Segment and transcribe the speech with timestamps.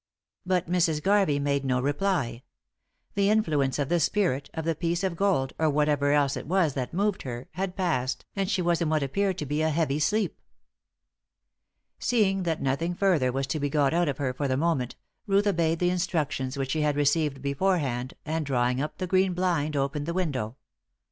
[0.47, 1.03] But Mrs.
[1.03, 2.41] Garvey made no reply.
[3.13, 6.73] The influence of the spirit, of the piece of gold, or whatever else it was
[6.73, 9.99] that moved her, had passed, and she was in what appeared to be a heavy
[9.99, 10.39] sleep.
[11.99, 14.95] Seeing that nothing further was to be got out of her for the moment,
[15.27, 19.75] Ruth obeyed the instructions which she had received beforehand, and drawing up the green blind,
[19.75, 20.55] opened the window.